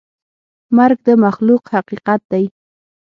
مرګ 0.77 0.97
د 1.07 1.09
مخلوق 1.23 1.63
حقیقت 1.75 2.21
دی. 2.31 2.45